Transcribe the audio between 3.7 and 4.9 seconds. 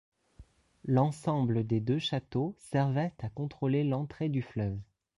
l'entrée du fleuve.